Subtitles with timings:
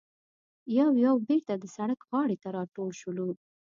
[0.77, 3.29] یو یو بېرته د سړک غاړې ته راټول شولو.